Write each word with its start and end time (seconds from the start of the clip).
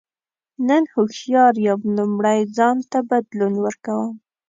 نن 0.67 0.83
هوښیار 0.93 1.53
یم 1.67 1.81
لومړی 1.95 2.39
ځان 2.57 2.77
ته 2.91 2.99
بدلون 3.09 3.53
ورکوم. 3.65 4.13